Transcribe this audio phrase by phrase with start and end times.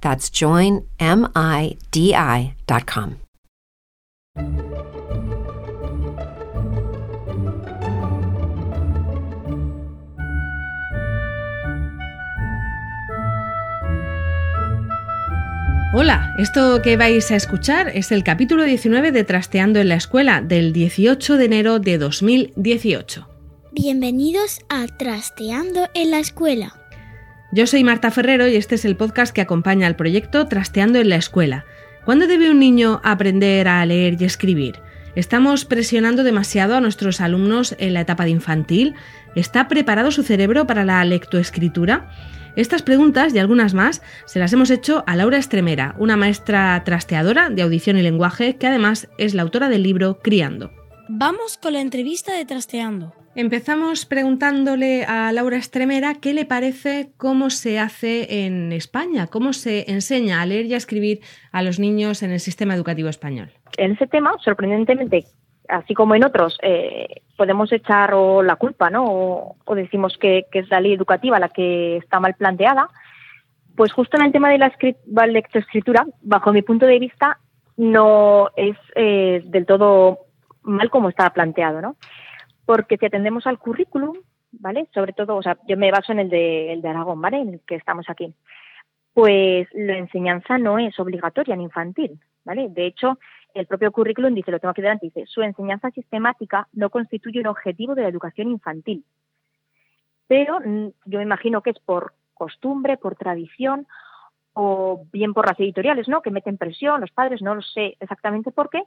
[0.00, 0.90] That's joinmidi.com.
[15.92, 20.40] Hola, esto que vais a escuchar es el capítulo 19 de Trasteando en la Escuela
[20.40, 23.26] del 18 de enero de 2018.
[23.72, 26.79] Bienvenidos a Trasteando en la Escuela.
[27.52, 31.08] Yo soy Marta Ferrero y este es el podcast que acompaña al proyecto Trasteando en
[31.08, 31.64] la Escuela.
[32.04, 34.78] ¿Cuándo debe un niño aprender a leer y escribir?
[35.16, 38.94] ¿Estamos presionando demasiado a nuestros alumnos en la etapa de infantil?
[39.34, 42.08] ¿Está preparado su cerebro para la lectoescritura?
[42.54, 47.50] Estas preguntas y algunas más se las hemos hecho a Laura Estremera, una maestra trasteadora
[47.50, 50.70] de audición y lenguaje que además es la autora del libro Criando.
[51.08, 53.19] Vamos con la entrevista de Trasteando.
[53.36, 59.88] Empezamos preguntándole a Laura Estremera qué le parece cómo se hace en España, cómo se
[59.88, 61.20] enseña a leer y a escribir
[61.52, 63.50] a los niños en el sistema educativo español.
[63.76, 65.26] En ese tema, sorprendentemente,
[65.68, 69.56] así como en otros, eh, podemos echar la culpa, ¿no?
[69.64, 72.88] O, decimos que, es la ley educativa la que está mal planteada.
[73.76, 77.38] Pues justo en el tema de la, lectoescritura, bajo mi punto de vista,
[77.76, 80.18] no es eh, del todo
[80.62, 81.96] mal como está planteado, ¿no?
[82.70, 84.16] Porque si atendemos al currículum,
[84.52, 84.86] ¿vale?
[84.94, 87.38] Sobre todo, o sea, yo me baso en el de, el de Aragón, ¿vale?
[87.40, 88.32] En el que estamos aquí.
[89.12, 92.68] Pues la enseñanza no es obligatoria ni infantil, ¿vale?
[92.68, 93.18] De hecho,
[93.54, 97.48] el propio currículum dice, lo tengo aquí delante, dice, su enseñanza sistemática no constituye un
[97.48, 99.04] objetivo de la educación infantil.
[100.28, 103.88] Pero mm, yo me imagino que es por costumbre, por tradición
[104.52, 106.22] o bien por las editoriales, ¿no?
[106.22, 108.84] Que meten presión, los padres, no lo sé exactamente por qué,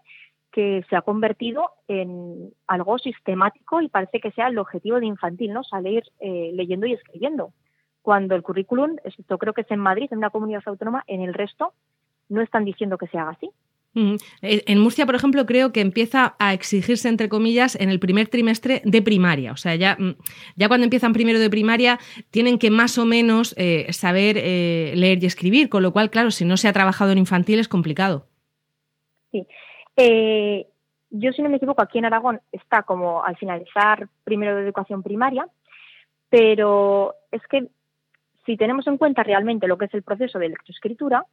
[0.54, 5.52] que se ha convertido en algo sistemático y parece que sea el objetivo de infantil,
[5.52, 5.64] ¿no?
[5.64, 7.54] Salir eh, leyendo y escribiendo.
[8.04, 11.34] Cuando el currículum, esto creo que es en Madrid, en una comunidad autónoma, en el
[11.34, 11.74] resto
[12.30, 13.50] no están diciendo que se haga así.
[13.96, 18.28] Eh, en Murcia, por ejemplo, creo que empieza a exigirse, entre comillas, en el primer
[18.28, 19.52] trimestre de primaria.
[19.52, 20.16] O sea, ya, mm,
[20.56, 22.00] ya cuando empiezan primero de primaria,
[22.32, 26.32] tienen que más o menos eh, saber eh, leer y escribir, con lo cual, claro,
[26.32, 28.28] si no se ha trabajado en infantil es complicado.
[29.32, 29.48] Sí.
[29.96, 35.04] Yo, si no me equivoco, aquí en Aragón está como al finalizar primero de educación
[35.04, 35.48] primaria,
[36.30, 37.68] pero es que
[38.46, 41.26] si tenemos en cuenta realmente lo que es el proceso de lectoescritura,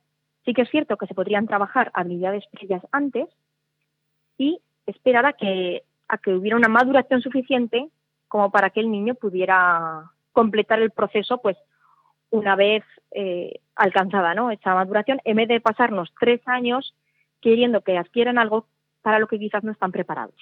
[0.44, 3.28] Sí que es cierto que se podrían trabajar habilidades previas antes
[4.38, 7.88] y esperar a que, a que hubiera una maduración suficiente
[8.28, 11.56] como para que el niño pudiera completar el proceso pues
[12.30, 14.50] una vez eh, alcanzada ¿no?
[14.50, 16.94] esa maduración, en vez de pasarnos tres años
[17.40, 18.66] queriendo que adquieran algo
[19.02, 20.34] para lo que quizás no están preparados.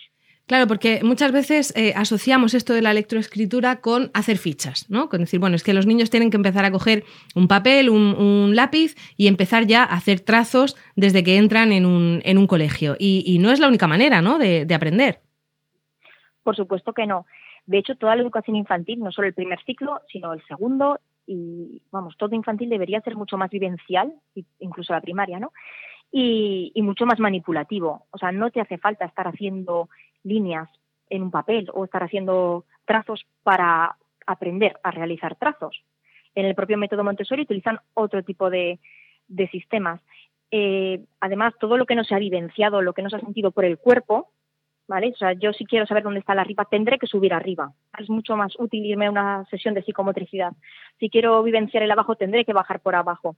[0.46, 5.10] Claro, porque muchas veces eh, asociamos esto de la electroescritura con hacer fichas, ¿no?
[5.10, 7.04] Con decir, bueno, es que los niños tienen que empezar a coger
[7.34, 12.22] un papel, un, lápiz y empezar ya a hacer trazos desde que entran en un,
[12.24, 12.96] en un colegio.
[12.98, 14.38] Y, no es la única manera, ¿no?
[14.38, 15.20] De, de aprender.
[16.42, 17.26] Por supuesto que no.
[17.66, 20.98] De hecho, toda la educación infantil, no solo el primer ciclo, sino el segundo
[21.28, 24.14] y, vamos, todo infantil debería ser mucho más vivencial,
[24.58, 25.52] incluso la primaria, ¿no?
[26.10, 28.06] Y, mucho más manipulativo.
[28.10, 29.90] O sea, no te hace falta estar haciendo
[30.22, 30.68] líneas
[31.10, 33.96] en un papel o estar haciendo trazos para
[34.26, 35.82] aprender a realizar trazos.
[36.34, 38.78] En el propio método Montessori utilizan otro tipo de,
[39.50, 40.00] sistemas.
[40.50, 43.50] Eh, además, todo lo que no se ha vivenciado, lo que no se ha sentido
[43.50, 44.30] por el cuerpo,
[44.88, 45.12] ¿vale?
[45.14, 47.72] O sea, yo si quiero saber dónde está la arriba, tendré que subir arriba.
[47.98, 50.52] Es mucho más útil irme a una sesión de psicomotricidad.
[50.98, 53.36] Si quiero vivenciar el abajo, tendré que bajar por abajo.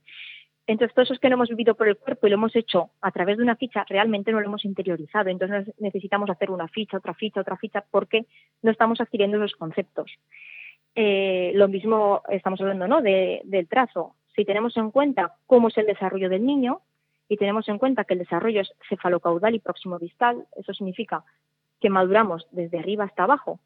[0.70, 2.90] Entonces, todo eso es que no hemos vivido por el cuerpo y lo hemos hecho
[3.00, 5.28] a través de una ficha, realmente no lo hemos interiorizado.
[5.28, 8.26] Entonces, necesitamos hacer una ficha, otra ficha, otra ficha, porque
[8.62, 10.12] no estamos adquiriendo esos conceptos.
[10.94, 13.02] Eh, lo mismo estamos hablando ¿no?
[13.02, 14.14] del trazo.
[14.36, 16.82] Si tenemos en cuenta cómo es el desarrollo del niño,
[17.28, 21.24] y tenemos en cuenta que el desarrollo es cefalocaudal y próximo distal, eso significa
[21.80, 23.58] que maduramos desde arriba hasta abajo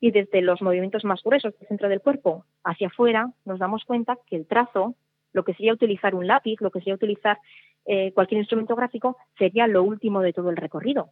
[0.00, 4.18] y desde los movimientos más gruesos del centro del cuerpo hacia afuera, nos damos cuenta
[4.26, 4.96] que el trazo,
[5.38, 7.38] lo que sería utilizar un lápiz, lo que sería utilizar
[7.86, 11.10] eh, cualquier instrumento gráfico, sería lo último de todo el recorrido.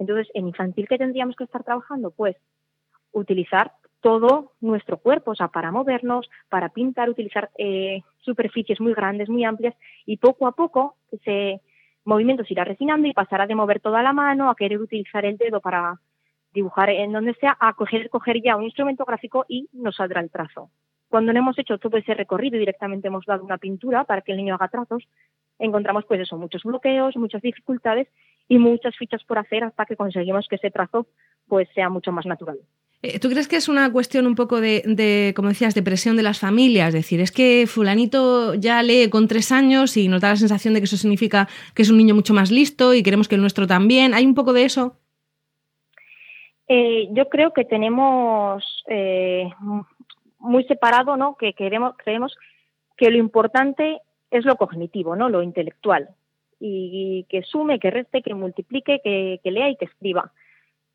[0.00, 2.10] Entonces, en infantil, ¿qué tendríamos que estar trabajando?
[2.10, 2.36] Pues
[3.12, 9.28] utilizar todo nuestro cuerpo, o sea, para movernos, para pintar, utilizar eh, superficies muy grandes,
[9.28, 9.74] muy amplias,
[10.04, 11.60] y poco a poco ese
[12.04, 15.36] movimiento se irá refinando y pasará de mover toda la mano a querer utilizar el
[15.36, 16.00] dedo para
[16.52, 20.30] dibujar en donde sea, a coger, coger ya un instrumento gráfico y nos saldrá el
[20.30, 20.70] trazo.
[21.10, 24.30] Cuando no hemos hecho todo ese recorrido y directamente hemos dado una pintura para que
[24.30, 25.06] el niño haga trazos,
[25.58, 28.08] encontramos pues eso, muchos bloqueos, muchas dificultades
[28.48, 31.08] y muchas fichas por hacer hasta que conseguimos que ese trazo
[31.48, 32.58] pues sea mucho más natural.
[33.02, 36.22] Eh, ¿Tú crees que es una cuestión un poco de, como decías, de presión de
[36.22, 36.88] las familias?
[36.88, 40.74] Es decir, es que fulanito ya lee con tres años y nos da la sensación
[40.74, 43.40] de que eso significa que es un niño mucho más listo y queremos que el
[43.40, 44.14] nuestro también.
[44.14, 44.96] ¿Hay un poco de eso?
[46.68, 49.48] Eh, yo creo que tenemos eh,
[50.40, 51.36] muy separado, ¿no?
[51.36, 52.36] Que queremos, creemos
[52.96, 54.00] que lo importante
[54.30, 55.28] es lo cognitivo, ¿no?
[55.28, 56.10] Lo intelectual.
[56.58, 60.32] Y, que sume, que reste, que multiplique, que lea y que escriba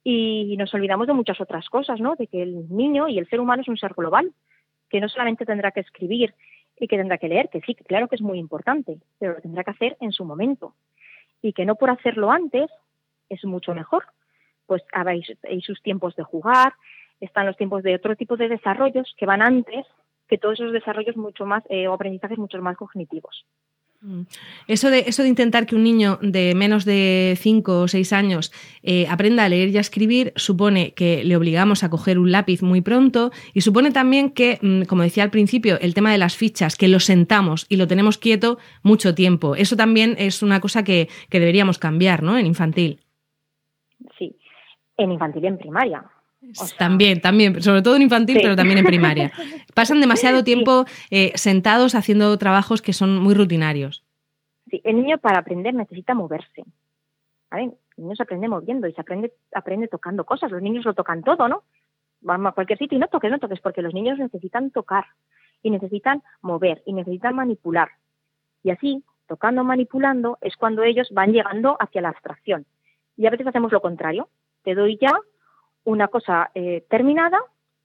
[0.07, 2.15] y nos olvidamos de muchas otras cosas, ¿no?
[2.15, 4.31] De que el niño y el ser humano es un ser global,
[4.87, 6.35] que no solamente tendrá que escribir
[6.79, 9.63] y que tendrá que leer, que sí, claro que es muy importante, pero lo tendrá
[9.63, 10.75] que hacer en su momento.
[11.41, 12.69] Y que no por hacerlo antes
[13.29, 14.05] es mucho mejor.
[14.67, 15.23] Pues hay
[15.61, 16.73] sus tiempos de jugar,
[17.19, 19.85] están los tiempos de otro tipo de desarrollos que van antes
[20.27, 23.45] que todos esos desarrollos mucho más eh, o aprendizajes mucho más cognitivos.
[24.01, 24.21] Mm.
[24.67, 28.51] Eso de, eso de intentar que un niño de menos de 5 o 6 años
[28.83, 32.61] eh, aprenda a leer y a escribir supone que le obligamos a coger un lápiz
[32.61, 36.35] muy pronto y supone también que, mm, como decía al principio, el tema de las
[36.35, 39.55] fichas, que lo sentamos y lo tenemos quieto mucho tiempo.
[39.55, 42.37] Eso también es una cosa que, que deberíamos cambiar, ¿no?
[42.37, 43.01] En infantil.
[44.17, 44.35] Sí,
[44.97, 46.03] en infantil y en primaria
[46.77, 49.31] también, también, sobre todo en infantil, pero también en primaria.
[49.73, 54.03] Pasan demasiado tiempo eh, sentados haciendo trabajos que son muy rutinarios.
[54.69, 56.63] Sí, el niño para aprender necesita moverse.
[57.51, 60.51] El niño se aprende moviendo y se aprende, aprende tocando cosas.
[60.51, 61.63] Los niños lo tocan todo, ¿no?
[62.21, 65.05] Vamos a cualquier sitio y no toques, no toques, porque los niños necesitan tocar
[65.61, 67.89] y necesitan mover y necesitan manipular.
[68.63, 72.65] Y así, tocando, manipulando, es cuando ellos van llegando hacia la abstracción.
[73.15, 74.27] Y a veces hacemos lo contrario.
[74.63, 75.13] Te doy ya
[75.85, 77.39] una cosa eh, terminada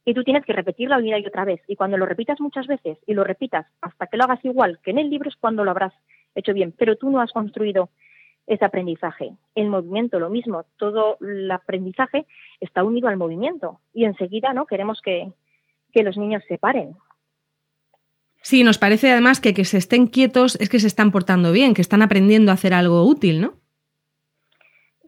[0.05, 1.61] y tú tienes que repetirla una y otra vez.
[1.69, 4.91] Y cuando lo repitas muchas veces y lo repitas hasta que lo hagas igual que
[4.91, 5.93] en el libro es cuando lo habrás
[6.35, 6.75] hecho bien.
[6.77, 7.91] Pero tú no has construido
[8.47, 9.33] ese aprendizaje.
[9.55, 10.65] El movimiento, lo mismo.
[10.77, 12.27] Todo el aprendizaje
[12.61, 13.81] está unido al movimiento.
[13.95, 15.31] Y enseguida no queremos que,
[15.93, 16.97] que los niños se paren.
[18.43, 21.75] Sí, nos parece además que que se estén quietos es que se están portando bien,
[21.75, 23.60] que están aprendiendo a hacer algo útil, ¿no?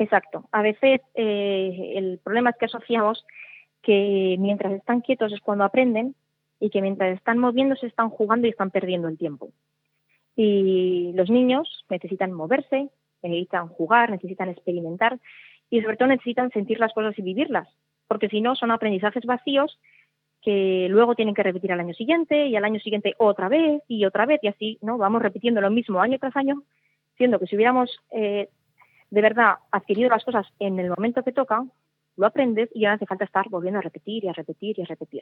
[0.03, 0.49] Exacto.
[0.51, 3.25] A veces eh, el problema es que asociamos
[3.83, 6.17] que mientras están quietos es cuando aprenden
[6.59, 9.51] y que mientras están moviéndose están jugando y están perdiendo el tiempo.
[10.35, 12.89] Y los niños necesitan moverse,
[13.23, 15.21] necesitan jugar, necesitan experimentar
[15.71, 17.69] y sobre todo necesitan sentir las cosas y vivirlas,
[18.09, 19.79] porque si no son aprendizajes vacíos
[20.43, 24.05] que luego tienen que repetir al año siguiente y al año siguiente otra vez y
[24.05, 26.65] otra vez y así no vamos repitiendo lo mismo año tras año,
[27.17, 28.49] siendo que si hubiéramos eh,
[29.13, 31.63] de verdad adquirido las cosas en el momento que toca,
[32.17, 34.87] lo aprendes y ya hace falta estar volviendo a repetir y a repetir y a
[34.87, 35.21] repetir.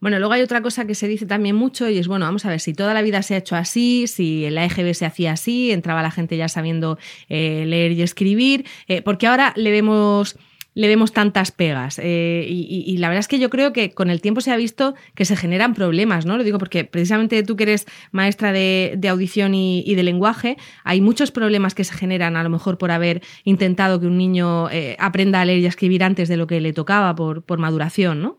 [0.00, 2.50] Bueno, luego hay otra cosa que se dice también mucho y es, bueno, vamos a
[2.50, 5.72] ver, si toda la vida se ha hecho así, si la EGB se hacía así,
[5.72, 10.38] entraba la gente ya sabiendo eh, leer y escribir, eh, porque ahora le vemos
[10.74, 11.98] le vemos tantas pegas.
[12.02, 14.94] Eh, y, la verdad es que yo creo que con el tiempo se ha visto
[15.14, 16.36] que se generan problemas, ¿no?
[16.36, 21.30] Lo digo porque precisamente tú que eres maestra de, audición y, de lenguaje, hay muchos
[21.30, 25.40] problemas que se generan a lo mejor por haber intentado que un niño eh, aprenda
[25.40, 28.38] a leer y a escribir antes de lo que le tocaba por, por maduración, ¿no?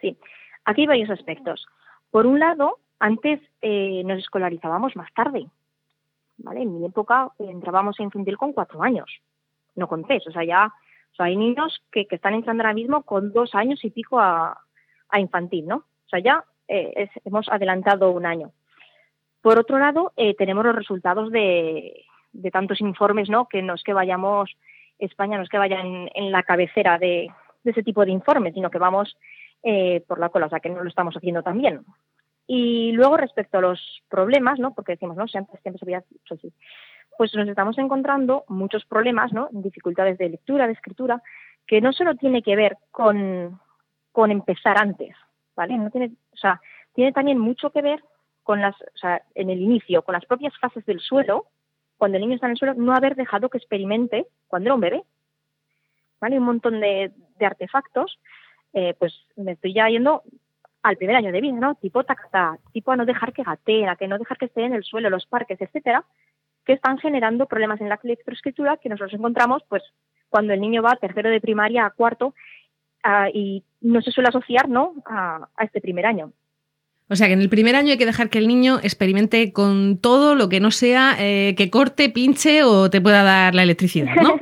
[0.00, 0.16] Sí,
[0.64, 1.66] aquí hay varios aspectos.
[2.10, 5.46] Por un lado, antes eh, nos escolarizábamos más tarde.
[6.38, 6.62] ¿vale?
[6.62, 9.10] En mi época entrábamos en infantil con cuatro años,
[9.74, 10.72] no con tres, o sea, ya
[11.12, 14.58] o sea, hay niños que, están entrando ahora mismo con dos años y pico a,
[15.14, 15.76] infantil, ¿no?
[15.76, 18.52] O sea, ya eh, hemos adelantado un año.
[19.42, 22.04] Por otro lado, eh, tenemos los resultados de,
[22.50, 23.46] tantos informes, ¿no?
[23.46, 24.56] Que no es que vayamos,
[24.98, 27.28] España no es que vaya en, la cabecera de,
[27.64, 29.18] ese tipo de informes, sino que vamos
[29.62, 31.84] eh, por la cola, o sea, que no lo estamos haciendo tan bien.
[32.46, 34.74] Y luego, respecto a los problemas, ¿no?
[34.74, 35.28] Porque decimos, ¿no?
[35.28, 36.04] Siempre, siempre se había
[37.16, 39.48] pues nos estamos encontrando muchos problemas, ¿no?
[39.52, 41.22] Dificultades de lectura, de escritura,
[41.66, 43.60] que no solo tiene que ver con,
[44.12, 45.14] con empezar antes,
[45.54, 45.76] ¿vale?
[45.76, 46.60] No tiene, o sea,
[46.94, 48.02] tiene también mucho que ver
[48.42, 51.46] con las, o sea, en el inicio, con las propias fases del suelo,
[51.96, 54.80] cuando el niño está en el suelo, no haber dejado que experimente cuando era un
[54.80, 55.04] bebé.
[56.20, 56.38] ¿Vale?
[56.38, 58.20] Un montón de, artefactos,
[58.72, 60.22] eh, pues me estoy ya yendo
[60.82, 61.74] al primer año de vida, ¿no?
[61.76, 64.74] Tipo tacta, tipo a no dejar que gateen, a que no dejar que esté en
[64.74, 66.04] el suelo, los parques, etcétera,
[66.64, 69.82] que están generando problemas en la lectoescritura que nosotros encontramos, pues,
[70.28, 72.34] cuando el niño va tercero de primaria a cuarto
[73.34, 74.94] y no se suele asociar, ¿no?
[75.06, 76.32] A, este primer año.
[77.08, 79.98] O sea que en el primer año hay que dejar que el niño experimente con
[79.98, 84.14] todo lo que no sea eh, que corte, pinche o te pueda dar la electricidad,
[84.14, 84.38] ¿no?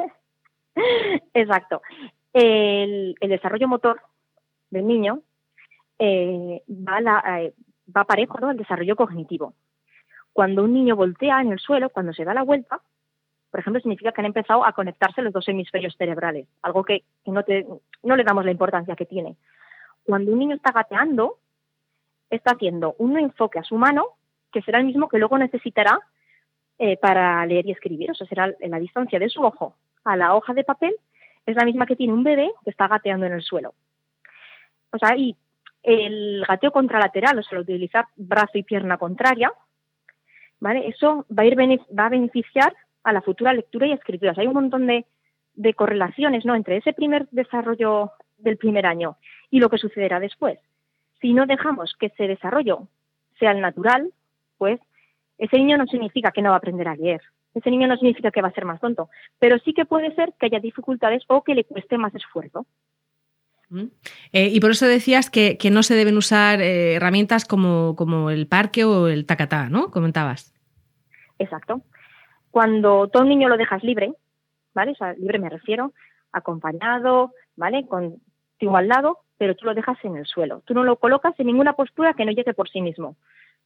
[1.34, 1.82] Exacto.
[2.32, 4.00] El, desarrollo motor
[4.70, 5.22] del niño
[5.98, 7.54] eh, va, la, eh,
[7.94, 8.48] va parejo ¿no?
[8.50, 9.54] al desarrollo cognitivo.
[10.32, 12.80] Cuando un niño voltea en el suelo, cuando se da la vuelta,
[13.50, 17.42] por ejemplo, significa que han empezado a conectarse los dos hemisferios cerebrales, algo que, no,
[18.02, 19.36] no le damos la importancia que tiene.
[20.04, 21.38] Cuando un niño está gateando,
[22.30, 24.06] está haciendo un enfoque a su mano
[24.52, 25.98] que será el mismo que luego necesitará
[26.78, 28.10] eh, para leer y escribir.
[28.10, 30.94] O sea, será la distancia de su ojo a la hoja de papel
[31.46, 33.74] es la misma que tiene un bebé que está gateando en el suelo.
[34.92, 35.36] O sea, y
[35.82, 39.52] el gateo contralateral, o sea, utilizar brazo y pierna contraria,
[40.60, 40.86] ¿vale?
[40.88, 44.34] Eso va a, ir, va a beneficiar a la futura lectura y escritura.
[44.36, 45.04] hay un montón de,
[45.74, 46.54] correlaciones ¿no?
[46.54, 49.16] entre ese primer desarrollo del primer año
[49.50, 50.58] y lo que sucederá después.
[51.20, 52.88] Si no dejamos que ese desarrollo
[53.38, 54.12] sea el natural,
[54.58, 54.80] pues
[55.38, 57.20] ese niño no significa que no va a aprender a leer.
[57.54, 60.32] Ese niño no significa que va a ser más tonto, pero sí que puede ser
[60.38, 62.66] que haya dificultades o que le cueste más esfuerzo.
[64.32, 68.46] Eh, y por eso decías que, no se deben usar eh, herramientas como, como, el
[68.46, 69.90] parque o el tacatá, ¿no?
[69.90, 70.54] Comentabas.
[71.38, 71.82] Exacto.
[72.50, 74.12] Cuando todo niño lo dejas libre,
[74.74, 74.92] ¿vale?
[74.92, 75.92] O sea, libre me refiero,
[76.32, 77.86] acompañado, ¿vale?
[77.86, 80.62] Contigo al lado, pero tú lo dejas en el suelo.
[80.66, 83.16] Tú no lo colocas en ninguna postura que no llegue por sí mismo.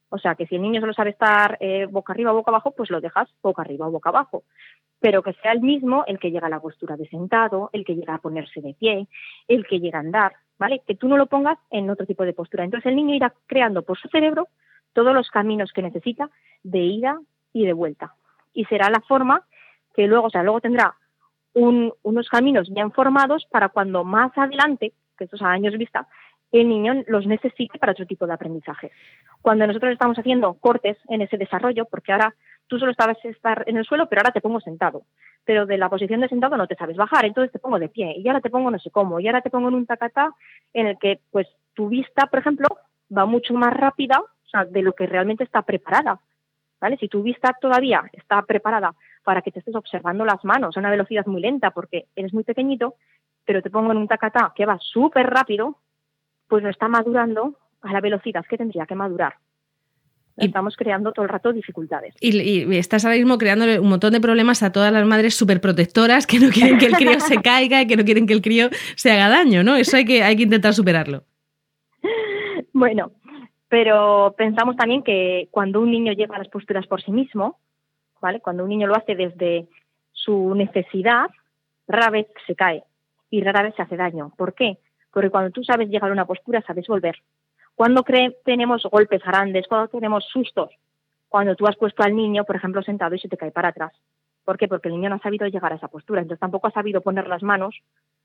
[0.09, 2.71] O sea, que si el niño solo sabe estar eh, boca arriba o boca abajo,
[2.71, 4.43] pues lo dejas boca arriba o boca abajo.
[4.99, 7.95] Pero que sea el mismo el que llega a la postura de sentado, el que
[7.95, 9.07] llega a ponerse de pie,
[9.47, 10.81] el que llega a andar, ¿vale?
[10.85, 12.63] Que tú no lo pongas en otro tipo de postura.
[12.63, 14.47] Entonces el niño irá creando por su cerebro
[14.93, 16.29] todos los caminos que necesita
[16.63, 17.19] de ida
[17.51, 18.15] y de vuelta
[18.55, 19.43] y será la forma
[19.93, 20.95] que luego, o sea, luego tendrá
[21.53, 26.07] unos caminos bien formados para cuando más adelante, que estos a años vista,
[26.61, 28.91] el niño los necesite para otro tipo de aprendizaje.
[29.41, 32.33] Cuando nosotros estamos haciendo cortes en ese desarrollo, porque ahora
[32.67, 35.03] tú solo estabas estar en el suelo, pero ahora te pongo sentado.
[35.43, 38.15] Pero de la posición de sentado no te sabes bajar, entonces te pongo de pie,
[38.17, 40.31] y ahora te pongo no sé cómo, y ahora te pongo en un tacatá
[40.73, 42.67] en el que, pues, tu vista, por ejemplo,
[43.15, 44.21] va mucho más rápida,
[44.69, 46.19] de lo que realmente está preparada.
[46.99, 48.93] Si tu vista todavía está preparada
[49.23, 52.43] para que te estés observando las manos a una velocidad muy lenta porque eres muy
[52.43, 52.93] pequeñito,
[53.43, 55.79] pero te pongo en un tacatá que va súper rápido,
[56.47, 59.35] pues no está madurando a la velocidad que tendría que madurar.
[60.37, 62.13] Estamos creando todo el rato dificultades.
[62.19, 66.27] Y, estás ahora mismo creando un montón de problemas a todas las madres súper protectoras
[66.27, 68.69] que no quieren que el crío se caiga y que no quieren que el crío
[68.95, 69.75] se haga daño, ¿no?
[69.77, 71.23] Eso hay que, hay que intentar superarlo.
[72.73, 73.13] Bueno,
[73.69, 77.57] pero pensamos también que cuando un niño llega a las posturas por sí mismo,
[78.21, 78.41] ¿vale?
[78.41, 79.67] Cuando un niño lo hace desde
[80.11, 81.27] su necesidad,
[81.87, 82.83] rara vez se cae
[83.29, 84.33] y rara vez se hace daño.
[84.37, 84.77] ¿Por qué?
[85.15, 87.15] Porque cuando tú sabes llegar a una postura, sabes volver.
[87.73, 88.03] Cuando
[88.43, 90.71] tenemos golpes grandes, cuando tenemos sustos,
[91.29, 93.93] cuando tú has puesto al niño, por ejemplo, sentado y se te cae para atrás.
[94.43, 94.67] ¿Por qué?
[94.67, 97.29] Porque el niño no ha sabido llegar a esa postura, entonces tampoco ha sabido poner
[97.29, 97.79] las manos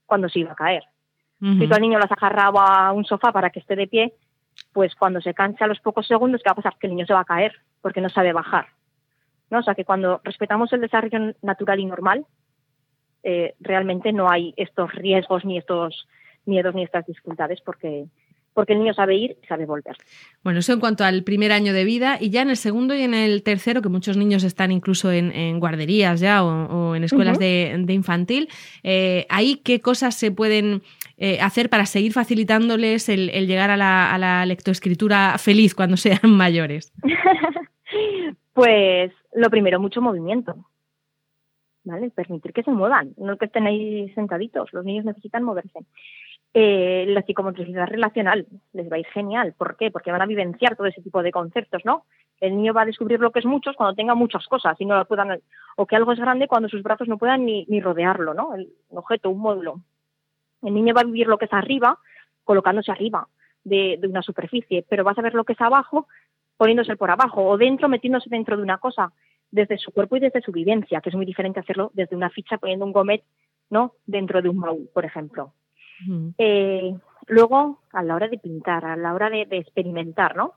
[0.05, 0.83] cuando se iba a caer.
[1.39, 4.13] Si tú al niño lo has agarrado a un sofá para que esté de pie,
[4.73, 6.77] pues cuando se cansa a los pocos segundos, ¿qué va a pasar?
[6.77, 8.67] Que el niño se va a caer porque no sabe bajar.
[9.49, 9.61] ¿no?
[9.61, 12.27] O sea que cuando respetamos el desarrollo natural y normal,
[13.23, 16.09] eh, realmente no hay estos riesgos ni estos
[16.47, 18.07] miedos ni estas dificultades porque
[18.53, 19.97] porque el niño sabe ir y sabe volver.
[20.43, 23.03] Bueno, eso en cuanto al primer año de vida y ya en el segundo y
[23.03, 27.85] en el tercero, que muchos niños están incluso en, guarderías ya o, en escuelas de,
[27.89, 28.49] infantil,
[28.83, 30.83] eh, ahí qué cosas se pueden
[31.17, 36.93] eh, hacer para seguir facilitándoles el, llegar a la, lectoescritura feliz cuando sean mayores?
[38.53, 40.67] pues lo primero, mucho movimiento.
[41.83, 42.11] ¿Vale?
[42.11, 44.71] Permitir que se muevan, no que estén ahí sentaditos.
[44.73, 45.79] Los niños necesitan moverse.
[46.53, 49.55] Eh, la psicomotricidad relacional les va a ir genial.
[49.57, 49.93] ¿Por qué?
[49.93, 52.07] Porque van a vivenciar todo ese tipo de conceptos, ¿no?
[52.41, 54.97] El niño va a descubrir lo que es muchos cuando tenga muchas cosas y no
[54.97, 55.41] lo puedan,
[55.77, 58.55] o que algo es grande cuando sus brazos no puedan ni, rodearlo, ¿no?
[58.55, 59.81] El objeto, un módulo.
[60.63, 61.99] El niño va a vivir lo que es arriba,
[62.43, 63.29] colocándose arriba
[63.63, 66.09] de, una superficie, pero va a saber lo que es abajo,
[66.57, 69.13] poniéndose por abajo, o dentro, metiéndose dentro de una cosa,
[69.53, 72.59] desde su cuerpo y desde su vivencia, que es muy diferente hacerlo desde una ficha
[72.59, 73.23] poniendo un gomet,
[73.69, 73.95] ¿no?
[74.05, 75.53] Dentro de un baúl, por ejemplo.
[76.39, 76.95] Eh,
[77.27, 80.55] luego, a la hora de pintar, a la hora de, de, experimentar, ¿no?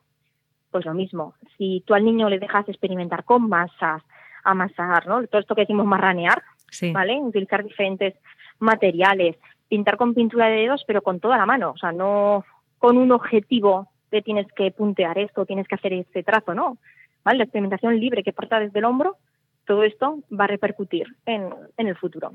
[0.71, 1.35] Pues lo mismo.
[1.57, 4.01] Si tú al niño le dejas experimentar con masas,
[4.43, 5.25] amasar, ¿no?
[5.27, 6.41] Todo esto que decimos marranear,
[6.93, 7.19] ¿vale?
[7.19, 8.15] Utilizar diferentes
[8.59, 12.45] materiales, pintar con pintura de dedos, pero con toda la mano, o sea, no
[12.77, 16.77] con un objetivo que tienes que puntear esto, tienes que hacer este trazo, ¿no?
[17.23, 17.37] ¿Vale?
[17.37, 19.17] La experimentación libre que parta desde el hombro,
[19.65, 22.33] todo esto va a repercutir en, en el futuro.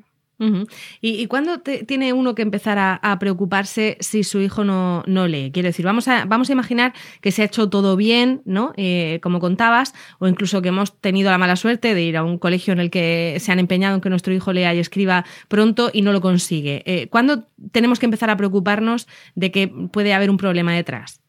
[1.00, 5.50] ¿Y, cuándo tiene uno que empezar a, preocuparse si su hijo no, no, lee?
[5.52, 8.72] Quiero decir, vamos a, vamos a imaginar que se ha hecho todo bien, ¿no?
[8.76, 12.38] Eh, como contabas, o incluso que hemos tenido la mala suerte de ir a un
[12.38, 15.90] colegio en el que se han empeñado en que nuestro hijo lea y escriba pronto
[15.92, 16.82] y no lo consigue.
[16.86, 21.20] Eh, ¿Cuándo tenemos que empezar a preocuparnos de que puede haber un problema detrás?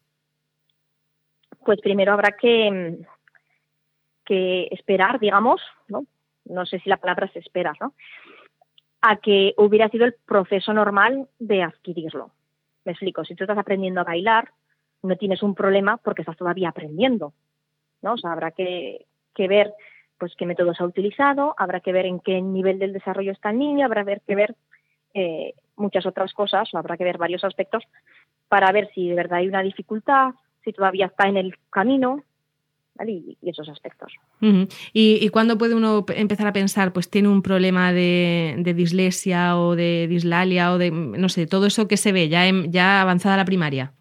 [1.64, 2.98] Pues primero habrá que,
[4.24, 6.06] que esperar, digamos, ¿no?
[6.44, 7.94] No sé si la palabra es esperar, ¿no?
[9.00, 12.30] A que hubiera sido el proceso normal de adquirirlo.
[12.84, 14.50] Me explico, si tú estás aprendiendo a bailar,
[15.02, 17.32] no tienes un problema porque estás todavía aprendiendo,
[18.02, 18.14] ¿no?
[18.14, 19.72] O sea, habrá que, ver
[20.18, 23.58] pues qué métodos ha utilizado, habrá que ver en qué nivel del desarrollo está el
[23.58, 24.54] niño, habrá que ver
[25.14, 27.84] eh, muchas otras cosas, o habrá que ver varios aspectos
[28.48, 32.22] para ver si de verdad hay una dificultad, si todavía está en el camino,
[33.08, 34.12] y, esos aspectos.
[34.92, 40.06] ¿Y, cuándo puede uno empezar a pensar, pues tiene un problema de, dislexia o de
[40.08, 43.92] dislalia o de, no sé, todo eso que se ve ya, ya avanzada la primaria?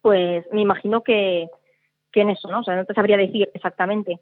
[0.00, 1.48] Pues me imagino que,
[2.12, 2.60] en eso, ¿no?
[2.60, 4.20] O sea, no te sabría decir exactamente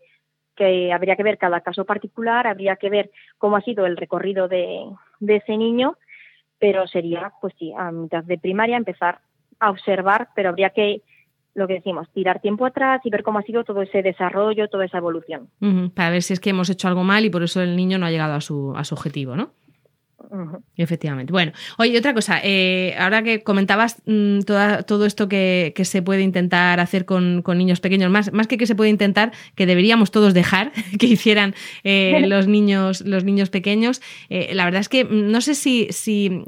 [0.54, 4.48] que habría que ver cada caso particular, habría que ver cómo ha sido el recorrido
[4.48, 4.84] de,
[5.18, 5.96] de ese niño,
[6.58, 9.20] pero sería, pues sí, a mitad de primaria empezar
[9.58, 11.02] a observar, pero habría que
[11.54, 14.84] lo que decimos, tirar tiempo atrás y ver cómo ha sido todo ese desarrollo, toda
[14.84, 15.48] esa evolución.
[15.94, 18.06] para ver si es que hemos hecho algo mal y por eso el niño no
[18.06, 19.50] ha llegado a su, a su objetivo, ¿no?
[20.76, 21.30] Efectivamente.
[21.32, 26.80] Bueno, oye, otra cosa, eh, ahora que comentabas mm, todo esto que, se puede intentar
[26.80, 30.72] hacer con, niños pequeños, más, más que que se puede intentar, que deberíamos todos dejar
[30.98, 35.54] que hicieran eh, los, niños, los niños pequeños, eh, la verdad es que no sé
[35.54, 36.42] si, si,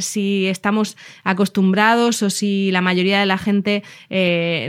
[0.00, 3.82] si, estamos acostumbrados o si la mayoría de la gente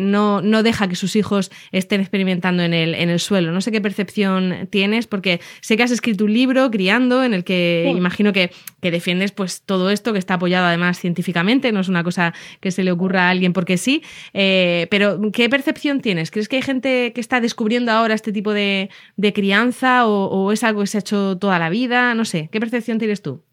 [0.02, 3.52] no, no, deja que sus hijos estén experimentando en el, en el suelo.
[3.52, 7.44] No sé qué percepción tienes, porque sé que has escrito un libro, Criando, en el
[7.44, 11.90] que imagino que que defiendes pues todo esto que está apoyado además científicamente, no es
[11.90, 16.32] una cosa que se le ocurra a alguien porque sí, eh, pero ¿qué percepción tienes?
[16.32, 18.90] ¿Crees que hay gente que está descubriendo ahora este tipo de,
[19.34, 22.14] crianza o, es algo que se ha hecho toda la vida?
[22.16, 23.44] No sé, ¿qué percepción tienes tú?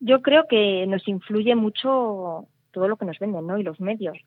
[0.00, 3.58] Yo creo que nos influye mucho todo lo que nos venden, ¿no?
[3.58, 4.18] Y los medios.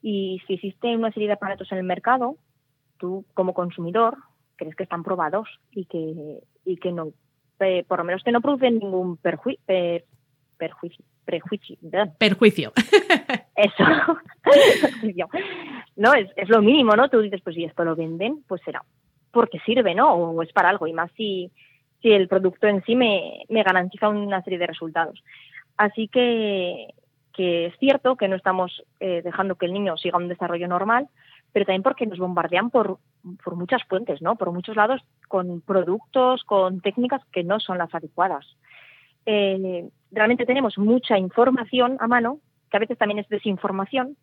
[0.00, 2.36] Y si existe una serie de aparatos en el mercado,
[2.98, 4.16] tú como consumidor
[4.56, 7.12] crees que están probados y que, y que no
[7.86, 9.62] por lo menos que no producen ningún perjuicio.
[10.56, 11.04] perjuicio.
[11.24, 11.76] Prejuicio.
[12.18, 12.72] Perjuicio.
[13.56, 13.84] Eso.
[15.96, 17.08] no, es, es lo mínimo, ¿no?
[17.08, 18.82] Tú dices, pues si esto lo venden, pues será
[19.36, 20.14] porque sirve, ¿no?
[20.14, 21.50] O es para algo, y más si,
[22.00, 25.22] si el producto en sí me, me garantiza una serie de resultados.
[25.76, 26.94] Así que,
[27.34, 31.08] que es cierto que no estamos eh, dejando que el niño siga un desarrollo normal,
[31.56, 32.98] pero también porque nos bombardean por,
[33.42, 34.36] por muchas fuentes, ¿no?
[34.36, 38.44] Por muchos lados con productos, con técnicas que no son las adecuadas.
[39.24, 42.40] Eh, realmente tenemos mucha información a mano,
[42.70, 44.18] que a veces también es desinformación,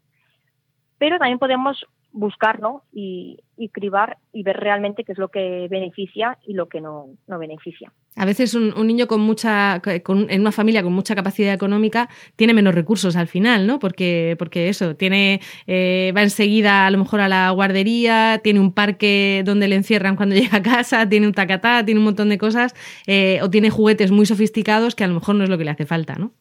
[1.03, 6.37] pero también podemos buscarlo y, y, cribar y ver realmente qué es lo que beneficia
[6.47, 7.91] y lo que no, no beneficia.
[8.15, 12.73] A veces un, niño con mucha, en una familia con mucha capacidad económica tiene menos
[12.73, 13.79] recursos al final, ¿no?
[13.79, 18.71] Porque, porque eso, tiene, eh, va enseguida a lo mejor a la guardería, tiene un
[18.71, 22.37] parque donde le encierran cuando llega a casa, tiene un tacatá, tiene un montón de
[22.37, 22.75] cosas,
[23.07, 25.71] eh, o tiene juguetes muy sofisticados que a lo mejor no es lo que le
[25.71, 26.31] hace falta, ¿no?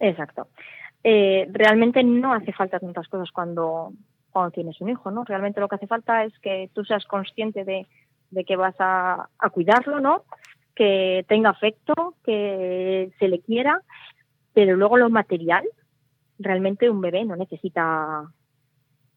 [0.00, 0.48] Exacto.
[1.10, 3.94] Eh, realmente no hace falta tantas cosas cuando,
[4.30, 5.24] cuando tienes un hijo, ¿no?
[5.24, 7.86] Realmente lo que hace falta es que tú seas consciente de,
[8.44, 10.24] que vas a, cuidarlo, ¿no?
[10.74, 13.80] Que tenga afecto, que se le quiera,
[14.52, 15.64] pero luego lo material,
[16.38, 18.30] realmente un bebé no necesita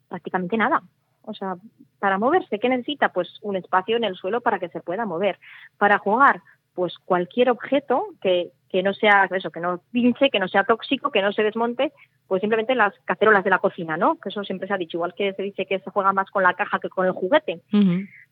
[0.07, 0.83] prácticamente nada.
[1.23, 1.57] O sea,
[1.99, 3.09] para moverse, ¿qué necesita?
[3.09, 5.39] Pues un espacio en el suelo para que se pueda mover.
[5.77, 6.41] Para jugar,
[6.73, 11.11] pues cualquier objeto que, que no sea eso, que no pinche, que no sea tóxico,
[11.11, 11.91] que no se desmonte,
[12.27, 14.17] pues simplemente las cacerolas de la cocina, ¿no?
[14.17, 16.43] Que eso siempre se ha dicho, igual que se dice que se juega más con
[16.43, 17.61] la caja que con el juguete.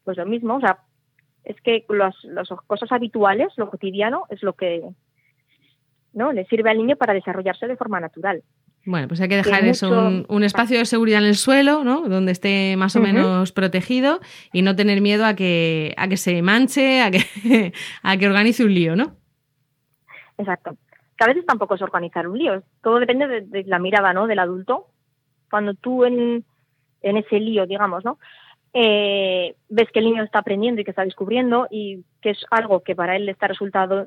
[0.03, 0.79] Pues lo mismo, o sea,
[1.43, 2.15] es que las
[2.67, 4.81] cosas habituales, lo cotidiano, es lo que
[6.13, 8.41] no le sirve al niño para desarrollarse de forma natural.
[8.85, 12.07] Bueno, pues hay que dejar eso, un, espacio de seguridad en el suelo, ¿no?
[12.07, 14.21] Donde esté más o menos protegido
[14.53, 17.73] y no tener miedo a que, a que se manche, a que,
[18.03, 19.18] a que organice un lío, ¿no?
[20.39, 20.75] Exacto.
[21.15, 24.25] Que a veces tampoco es organizar un lío, todo depende de, la mirada, ¿no?
[24.25, 24.87] Del adulto.
[25.51, 26.43] Cuando tú en,
[27.01, 28.17] en ese lío, digamos, ¿no?
[28.73, 32.81] eh, ves que el niño está aprendiendo y que está descubriendo y que es algo
[32.81, 34.05] que para él le está resultando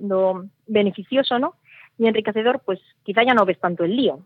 [0.67, 1.55] beneficioso ¿no?
[1.99, 4.21] y enriquecedor, pues quizá ya no ves tanto el lío.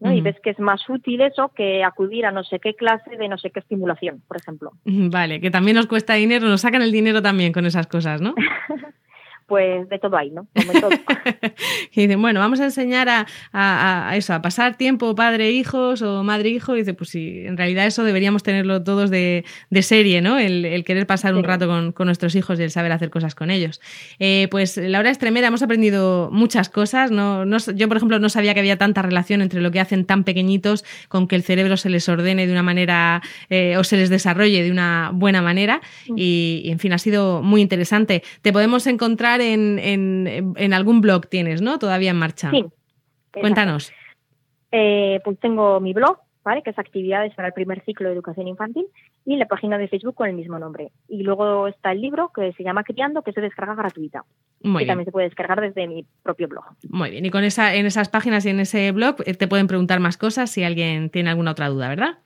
[0.00, 0.14] ¿no?
[0.14, 3.28] Y ves que es más útil eso que acudir a no sé qué clase de
[3.28, 4.72] no sé qué estimulación, por ejemplo.
[4.86, 8.34] Vale, que también nos cuesta dinero, nos sacan el dinero también con esas cosas, ¿no?
[9.50, 10.46] pues de todo ahí, ¿no?
[11.92, 13.08] y dicen, bueno, vamos a enseñar
[13.52, 16.76] a, eso, a pasar tiempo padre-hijos o madre-hijo.
[16.76, 19.44] Y dice, pues sí, en realidad eso deberíamos tenerlo todos de,
[19.80, 20.38] serie, ¿no?
[20.38, 23.80] El, querer pasar un rato con, nuestros hijos y el saber hacer cosas con ellos.
[24.20, 27.10] Eh, pues Laura Estremera, hemos aprendido muchas cosas.
[27.10, 30.22] No, yo, por ejemplo, no sabía que había tanta relación entre lo que hacen tan
[30.22, 34.10] pequeñitos con que el cerebro se les ordene de una manera eh, o se les
[34.10, 35.80] desarrolle de una buena manera.
[36.06, 36.14] Mm.
[36.16, 38.22] y, en fin, ha sido muy interesante.
[38.42, 41.78] Te podemos encontrar en, algún blog, tienes, ¿no?
[41.78, 42.50] Todavía en marcha.
[42.50, 42.64] Sí.
[43.32, 43.92] Cuéntanos.
[44.72, 46.62] Eh, pues tengo mi blog, ¿vale?
[46.62, 48.86] Que es actividades para el primer ciclo de educación infantil
[49.24, 50.92] y la página de Facebook con el mismo nombre.
[51.08, 54.24] Y luego está el libro que se llama Criando, que se descarga gratuita.
[54.62, 56.64] Muy y también se puede descargar desde mi propio blog.
[56.88, 57.24] Muy bien.
[57.24, 60.16] Y con esa, en esas páginas y en ese blog eh, te pueden preguntar más
[60.16, 62.18] cosas si alguien tiene alguna otra duda, ¿verdad?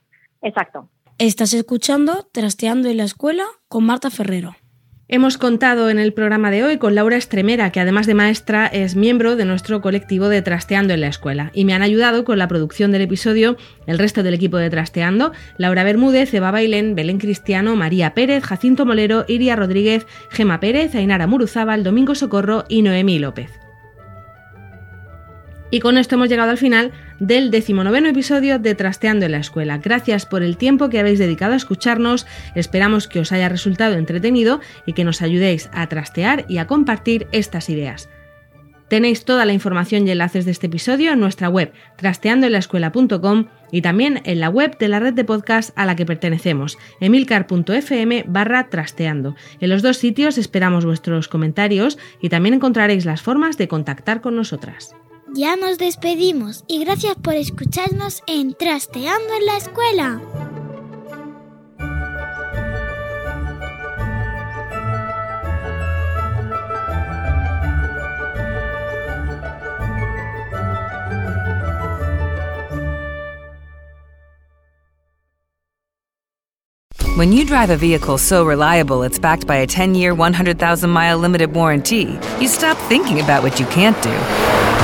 [0.42, 0.88] Exacto.
[1.18, 4.56] Estás escuchando Trasteando en la Escuela con Marta Ferrero.
[5.06, 8.96] Hemos contado en el programa de hoy con Laura Estremera, que además de maestra es
[8.96, 12.48] miembro de nuestro colectivo de Trasteando en la Escuela, y me han ayudado con la
[12.48, 17.76] producción del episodio el resto del equipo de Trasteando, Laura Bermúdez, Eva Bailén, Belén Cristiano,
[17.76, 23.50] María Pérez, Jacinto Molero, Iria Rodríguez, Gema Pérez, Ainara Muruzábal, Domingo Socorro y Noemí López.
[25.70, 29.78] Y con esto hemos llegado al final del decimonoveno episodio de Trasteando en la Escuela.
[29.78, 32.26] Gracias por el tiempo que habéis dedicado a escucharnos.
[32.54, 37.26] Esperamos que os haya resultado entretenido y que nos ayudéis a trastear y a compartir
[37.32, 38.08] estas ideas.
[38.88, 44.20] Tenéis toda la información y enlaces de este episodio en nuestra web trasteandoenlaescuela.com y también
[44.24, 49.36] en la web de la red de podcast a la que pertenecemos, emilcar.fm barra trasteando.
[49.60, 54.36] En los dos sitios esperamos vuestros comentarios y también encontraréis las formas de contactar con
[54.36, 54.94] nosotras.
[55.36, 60.20] Ya nos despedimos y gracias por escucharnos en Trasteando en la Escuela.
[77.16, 81.18] When you drive a vehicle so reliable it's backed by a 10 year, 100,000 mile
[81.18, 84.63] limited warranty, you stop thinking about what you can't do